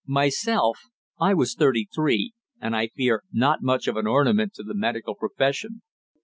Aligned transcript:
Myself, 0.07 0.79
I 1.19 1.35
was 1.35 1.53
thirty 1.53 1.87
three, 1.93 2.33
and 2.59 2.75
I 2.75 2.87
fear 2.87 3.21
not 3.31 3.61
much 3.61 3.87
of 3.87 3.97
an 3.97 4.07
ornament 4.07 4.55
to 4.55 4.63
the 4.63 4.73
medical 4.73 5.13
profession. 5.13 5.83